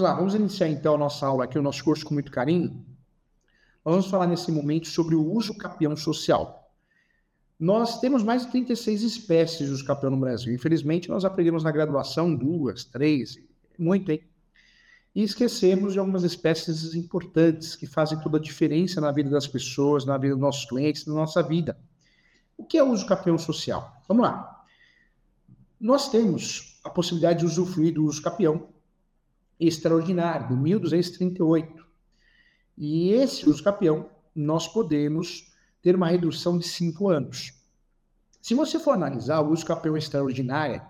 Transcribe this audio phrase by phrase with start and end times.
[0.00, 2.82] Vamos lá, vamos iniciar então a nossa aula aqui, o nosso curso com muito carinho.
[3.84, 6.72] vamos falar nesse momento sobre o uso capião social.
[7.58, 10.54] Nós temos mais de 36 espécies de uso capião no Brasil.
[10.54, 13.38] Infelizmente, nós aprendemos na graduação duas, três,
[13.78, 14.22] muito, hein?
[15.14, 20.06] E esquecemos de algumas espécies importantes que fazem toda a diferença na vida das pessoas,
[20.06, 21.78] na vida dos nossos clientes, na nossa vida.
[22.56, 24.00] O que é o uso capião social?
[24.08, 24.64] Vamos lá.
[25.78, 28.79] Nós temos a possibilidade de usufruir do uso capião
[29.60, 31.86] extraordinário, do 1238.
[32.78, 37.52] E esse uso capião, nós podemos ter uma redução de cinco anos.
[38.40, 40.80] Se você for analisar o uso capião extraordinário,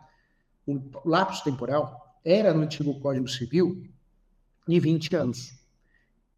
[0.66, 3.82] o lapso temporal era no antigo Código Civil
[4.68, 5.58] de 20 anos.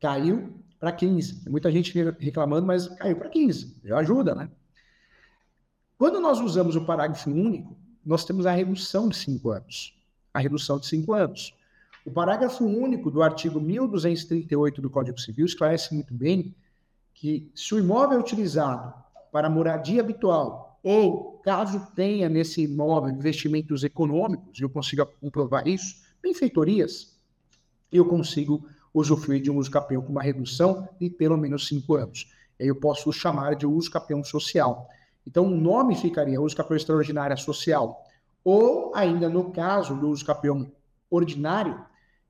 [0.00, 1.48] Caiu para 15.
[1.48, 3.76] Muita gente reclamando, mas caiu para 15.
[3.84, 4.50] Já ajuda, né?
[5.98, 9.94] Quando nós usamos o parágrafo único, nós temos a redução de 5 anos.
[10.32, 11.54] A redução de 5 anos.
[12.04, 16.54] O parágrafo único do artigo 1238 do Código Civil esclarece muito bem
[17.14, 18.92] que se o imóvel é utilizado
[19.30, 26.02] para moradia habitual ou caso tenha nesse imóvel investimentos econômicos, e eu consiga comprovar isso,
[26.20, 27.16] benfeitorias,
[27.90, 32.32] eu consigo usufruir de um uso capião com uma redução de pelo menos cinco anos.
[32.58, 34.88] Eu posso chamar de uso capião social.
[35.26, 38.02] Então, o nome ficaria uso capião extraordinária social.
[38.44, 40.70] Ou, ainda no caso do uso capião
[41.08, 41.78] ordinário,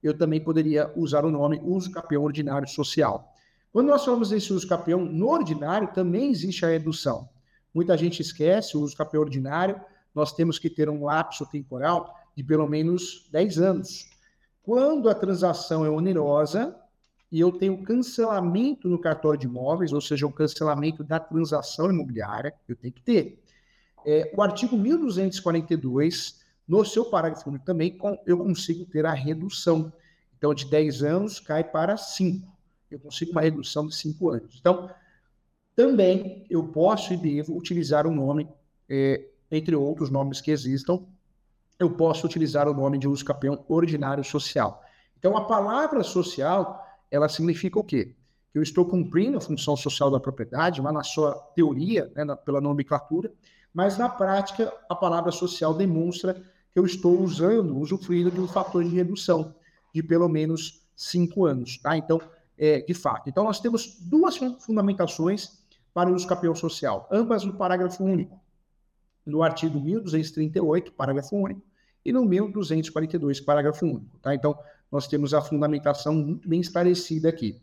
[0.03, 3.33] eu também poderia usar o nome uso capião ordinário social.
[3.73, 7.29] Quando nós falamos desse uso capião no ordinário, também existe a redução.
[7.73, 9.81] Muita gente esquece o uso capião ordinário,
[10.15, 14.11] nós temos que ter um lapso temporal de pelo menos 10 anos.
[14.63, 16.77] Quando a transação é onerosa
[17.31, 22.53] e eu tenho cancelamento no cartório de imóveis, ou seja, o cancelamento da transação imobiliária,
[22.69, 23.43] eu tenho que ter.
[24.05, 26.42] É, o artigo 1242
[26.73, 29.93] no seu parágrafo único também, eu consigo ter a redução.
[30.39, 32.51] Então, de 10 anos cai para 5.
[32.91, 34.57] Eu consigo uma redução de 5 anos.
[34.59, 34.89] Então,
[35.77, 38.49] também eu posso e devo utilizar o um nome,
[38.89, 41.01] é, entre outros nomes que existam,
[41.79, 44.83] eu posso utilizar o nome de uso capião ordinário social.
[45.19, 48.15] Então, a palavra social, ela significa o quê?
[48.51, 52.35] Que eu estou cumprindo a função social da propriedade, lá na sua teoria, né, na,
[52.35, 53.31] pela nomenclatura,
[53.75, 58.83] mas na prática, a palavra social demonstra que eu estou usando, usufruindo de um fator
[58.83, 59.55] de redução
[59.95, 61.97] de pelo menos cinco anos, tá?
[61.97, 62.21] Então,
[62.57, 63.29] é, de fato.
[63.29, 65.63] Então, nós temos duas fundamentações
[65.93, 68.41] para o uso capião social, ambas no parágrafo único,
[69.27, 71.63] no artigo 1238, parágrafo único,
[72.05, 74.35] e no 1242, parágrafo único, tá?
[74.35, 74.59] Então,
[74.91, 77.61] nós temos a fundamentação muito bem esclarecida aqui.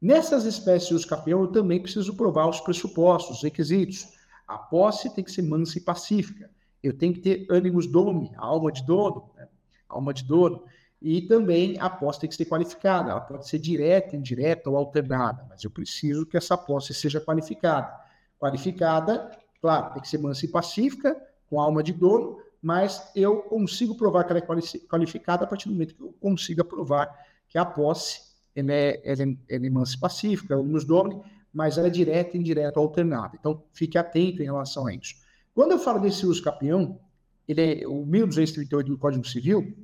[0.00, 4.08] Nessas espécies de uso capião, eu também preciso provar os pressupostos, os requisitos.
[4.46, 6.50] A posse tem que ser mansa e pacífica
[6.82, 9.48] eu tenho que ter ânimos domi, alma de dono, né?
[9.88, 10.64] alma de dono.
[11.02, 13.10] E também a posse tem que ser qualificada.
[13.10, 17.90] Ela pode ser direta, indireta ou alternada, mas eu preciso que essa posse seja qualificada.
[18.38, 19.30] Qualificada,
[19.60, 21.16] claro, tem que ser mansa e pacífica,
[21.48, 25.72] com alma de dono, mas eu consigo provar que ela é qualificada a partir do
[25.72, 27.10] momento que eu consiga provar
[27.48, 31.20] que a posse ela é, ela é, ela é mansa e pacífica, ânimos domi,
[31.52, 33.36] mas ela é direta, indireta ou alternada.
[33.38, 35.14] Então, fique atento em relação a isso.
[35.54, 37.00] Quando eu falo desse uso capião,
[37.46, 39.76] ele é, o 1238 do Código Civil,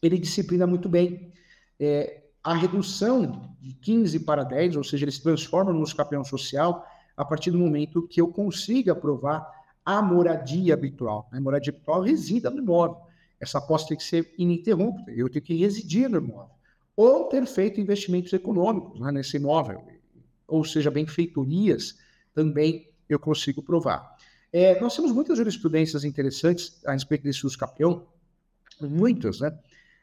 [0.00, 1.32] ele disciplina muito bem.
[1.78, 6.24] É, a redução de 15 para 10, ou seja, ele se transforma no uso capião
[6.24, 6.86] social
[7.16, 9.48] a partir do momento que eu consiga provar
[9.84, 11.28] a moradia habitual.
[11.32, 12.96] A moradia habitual resida no imóvel.
[13.40, 16.54] Essa posse tem que ser ininterrupta, eu tenho que residir no imóvel.
[16.96, 19.82] Ou ter feito investimentos econômicos né, nesse imóvel,
[20.46, 21.98] ou seja, benfeitorias,
[22.34, 24.16] também eu consigo provar.
[24.52, 28.06] É, nós temos muitas jurisprudências interessantes a respeito desse uso capião,
[28.80, 29.58] muitas, né?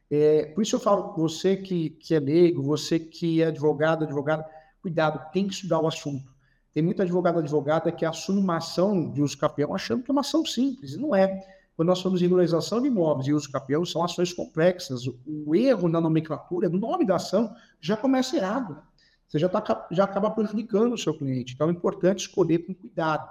[0.10, 4.44] É, por isso eu falo, você que, que é leigo, você que é advogado, advogada,
[4.82, 6.34] cuidado, tem que estudar o assunto.
[6.74, 10.22] Tem muito advogado, advogada que assume uma ação de uso capião achando que é uma
[10.22, 11.46] ação simples, não é.
[11.75, 15.04] Quando nós falamos de regularização de imóveis e uso capião, são ações complexas.
[15.25, 18.81] O erro na nomenclatura, no nome da ação, já começa errado.
[19.28, 21.54] Você já, tá, já acaba prejudicando o seu cliente.
[21.54, 23.30] Então é importante escolher com cuidado.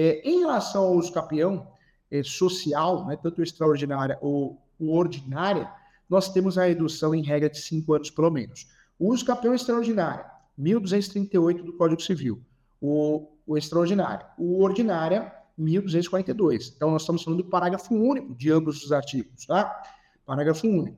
[0.00, 1.66] É, em relação ao uso capião
[2.08, 5.68] é, social, né, tanto extraordinária ou, ou ordinária,
[6.08, 8.68] nós temos a redução em regra de cinco anos pelo menos.
[8.96, 10.24] O uso capião extraordinário,
[10.56, 12.40] 1238 do Código Civil.
[12.80, 14.24] O, o extraordinário.
[14.38, 16.74] O ordinária, 1242.
[16.76, 19.82] Então, nós estamos falando do parágrafo único de ambos os artigos, tá?
[20.24, 20.96] Parágrafo único.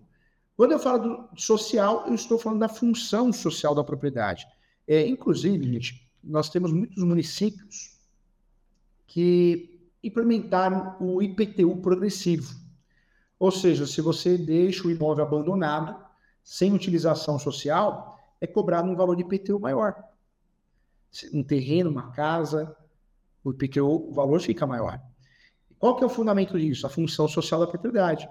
[0.54, 0.98] Quando eu falo
[1.30, 4.46] do social, eu estou falando da função social da propriedade.
[4.86, 7.98] É, inclusive, gente, nós temos muitos municípios
[9.10, 12.54] que implementaram o IPTU progressivo.
[13.40, 16.00] Ou seja, se você deixa o imóvel abandonado,
[16.44, 19.96] sem utilização social, é cobrado um valor de IPTU maior.
[21.34, 22.76] Um terreno, uma casa,
[23.42, 25.02] o IPTU, o valor fica maior.
[25.76, 26.86] Qual que é o fundamento disso?
[26.86, 28.28] A função social da propriedade.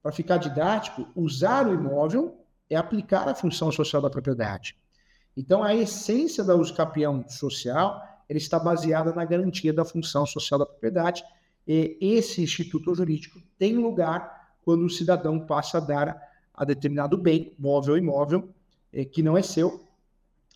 [0.00, 2.38] Para ficar didático, usar o imóvel
[2.70, 4.76] é aplicar a função social da propriedade.
[5.36, 10.58] Então, a essência da uso capião social ele está baseada na garantia da função social
[10.58, 11.24] da propriedade.
[11.66, 17.52] E esse instituto jurídico tem lugar quando o cidadão passa a dar a determinado bem,
[17.58, 18.48] móvel ou imóvel,
[18.92, 19.84] é, que não é seu,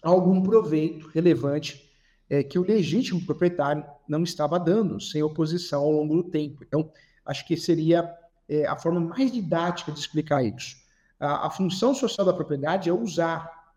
[0.03, 1.88] algum proveito relevante
[2.31, 6.62] é, que o legítimo proprietário não estava dando, sem oposição ao longo do tempo.
[6.62, 6.91] Então,
[7.25, 8.15] acho que seria
[8.49, 10.76] é, a forma mais didática de explicar isso.
[11.19, 13.73] A, função social da propriedade é usar,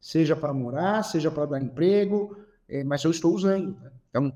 [0.00, 2.36] seja para morar, seja para dar emprego,
[2.84, 3.78] mas eu estou usando.
[3.80, 3.92] Né?
[4.10, 4.32] Então,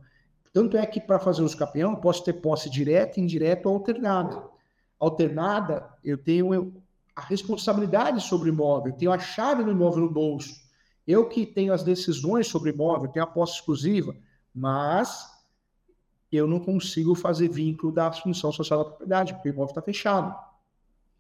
[0.52, 4.42] tanto é que para fazer uso capião, eu posso ter posse direta, indireta ou alternada.
[4.98, 6.82] Alternada, eu tenho
[7.14, 10.54] a responsabilidade sobre o imóvel, eu tenho a chave do imóvel no bolso.
[11.06, 14.14] Eu que tenho as decisões sobre o imóvel, tenho a posse exclusiva,
[14.54, 15.28] mas
[16.30, 20.34] eu não consigo fazer vínculo da função social da propriedade, porque o imóvel está fechado.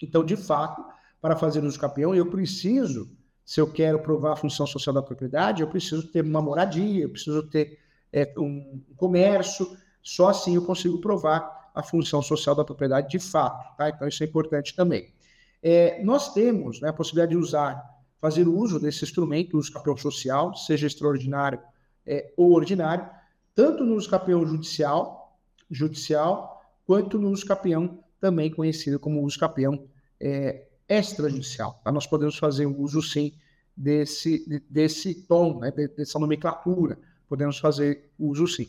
[0.00, 0.84] Então, de fato,
[1.20, 3.10] para fazer uso capião, eu preciso,
[3.50, 7.08] se eu quero provar a função social da propriedade, eu preciso ter uma moradia, eu
[7.08, 7.80] preciso ter
[8.12, 13.76] é, um comércio, só assim eu consigo provar a função social da propriedade de fato.
[13.76, 13.88] Tá?
[13.88, 15.12] Então, isso é importante também.
[15.60, 17.84] É, nós temos né, a possibilidade de usar,
[18.20, 21.58] fazer uso desse instrumento, o uso capião social, seja extraordinário
[22.06, 23.04] é, ou ordinário,
[23.52, 25.36] tanto no uso capião judicial,
[25.68, 27.44] judicial, quanto no uso
[28.20, 29.88] também conhecido como uso capião
[30.20, 31.80] é, extrajudicial.
[31.84, 31.92] Tá?
[31.92, 33.32] Nós podemos fazer o uso, sim,
[33.76, 36.98] desse, desse tom, né, dessa nomenclatura.
[37.28, 38.68] Podemos fazer uso, sim.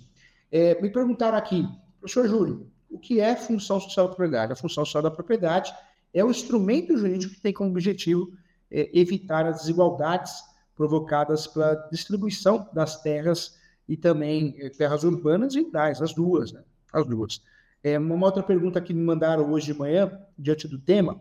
[0.51, 1.67] É, me perguntaram aqui,
[1.99, 4.53] professor Júlio, o que é função social da propriedade?
[4.53, 5.73] A função social da propriedade
[6.13, 8.31] é o instrumento jurídico que tem como objetivo
[8.69, 10.33] é, evitar as desigualdades
[10.75, 13.57] provocadas pela distribuição das terras
[13.87, 16.61] e também é, terras urbanas e rurais, as duas, né?
[16.93, 17.41] As duas.
[17.83, 21.19] É, uma outra pergunta que me mandaram hoje de manhã, diante do tema,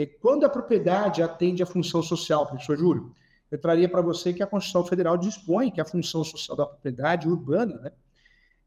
[0.00, 3.12] é quando a propriedade atende à função social, professor Júlio?
[3.50, 7.28] Eu traria para você que a Constituição Federal dispõe que a função social da propriedade
[7.28, 7.92] urbana né,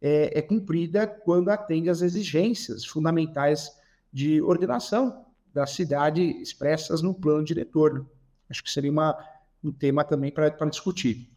[0.02, 3.72] é, é cumprida quando atende às exigências fundamentais
[4.12, 7.94] de ordenação da cidade expressas no plano diretor.
[7.94, 8.06] Né?
[8.50, 9.18] Acho que seria uma,
[9.64, 11.30] um tema também para discutir.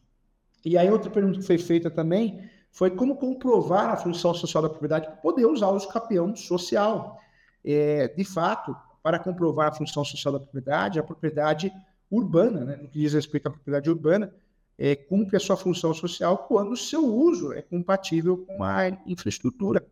[0.64, 4.68] E aí outra pergunta que foi feita também foi como comprovar a função social da
[4.68, 7.20] propriedade para poder usar o campeão social.
[7.62, 11.70] É, de fato, para comprovar a função social da propriedade, a propriedade
[12.10, 14.32] urbana, né, no que diz respeito à propriedade urbana,
[14.78, 19.86] é, cumpre a sua função social quando o seu uso é compatível com a infraestrutura,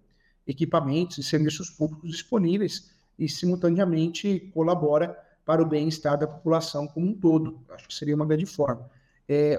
[0.46, 7.14] equipamentos e serviços públicos disponíveis e, simultaneamente, colabora para o bem-estar da população como um
[7.14, 7.60] todo.
[7.68, 8.90] Acho que seria uma grande forma.
[9.28, 9.58] É,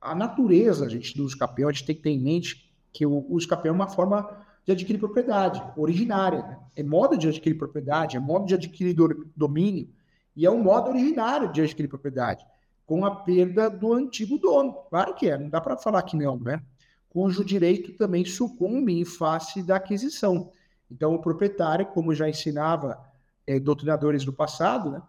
[0.00, 3.24] a natureza gente, do uso capião, a gente tem que ter em mente que o
[3.32, 6.42] uso capião é uma forma de adquirir propriedade, originária.
[6.42, 6.58] Né?
[6.76, 8.94] É modo de adquirir propriedade, é modo de adquirir
[9.34, 9.88] domínio,
[10.36, 12.44] e é um modo originário de adquirir propriedade,
[12.84, 14.74] com a perda do antigo dono.
[14.90, 16.62] Claro que é, não dá para falar que não, né?
[17.08, 20.52] Cujo direito também sucumbe em face da aquisição.
[20.90, 23.02] Então, o proprietário, como já ensinava
[23.46, 25.02] é, doutrinadores do passado, né,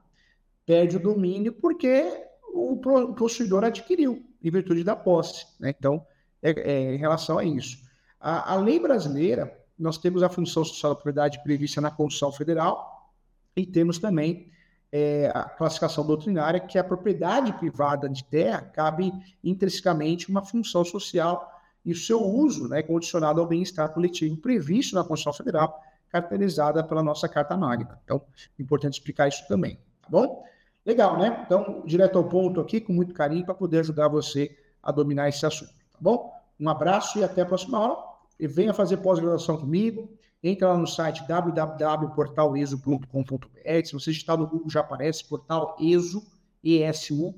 [0.65, 2.77] perde o domínio porque o
[3.13, 5.45] possuidor adquiriu, em virtude da posse.
[5.59, 5.73] Né?
[5.77, 6.05] Então,
[6.41, 7.88] é, é, em relação a isso.
[8.19, 13.11] A, a, lei brasileira, nós temos a função social da propriedade prevista na Constituição Federal
[13.55, 14.51] e temos também
[14.91, 21.49] é, a classificação doutrinária que a propriedade privada de terra cabe intrinsecamente uma função social
[21.85, 27.01] e o seu uso né, condicionado ao bem-estar coletivo previsto na Constituição Federal, caracterizada pela
[27.01, 27.99] nossa Carta Magna.
[28.03, 28.21] Então,
[28.57, 30.43] é importante explicar isso também, tá bom?
[30.85, 31.43] Legal, né?
[31.45, 35.45] Então, direto ao ponto aqui, com muito carinho, para poder ajudar você a dominar esse
[35.45, 36.33] assunto, tá bom?
[36.59, 38.08] Um abraço e até a próxima aula.
[38.39, 40.11] E venha fazer pós-graduação comigo.
[40.41, 43.85] Entra lá no site www.portaleso.com.br.
[43.85, 46.25] Se você está no Google, já aparece Portal ESO,
[46.63, 47.35] ESU.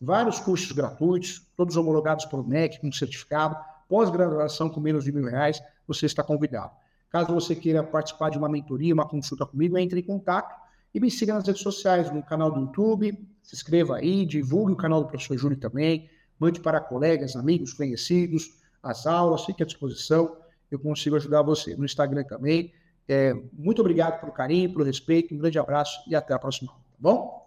[0.00, 3.56] Vários cursos gratuitos, todos homologados pelo MEC, com certificado
[3.88, 6.72] pós-graduação com menos de mil reais, você está convidado.
[7.10, 10.62] Caso você queira participar de uma mentoria, uma consulta comigo, entre em contato
[10.94, 14.76] e me siga nas redes sociais, no canal do YouTube, se inscreva aí, divulgue o
[14.76, 20.36] canal do professor Júlio também, mande para colegas, amigos, conhecidos, as aulas, fique à disposição,
[20.74, 21.76] eu consigo ajudar você.
[21.76, 22.72] No Instagram também.
[23.08, 26.78] É, muito obrigado pelo carinho, pelo respeito, um grande abraço e até a próxima, tá
[26.98, 27.41] bom?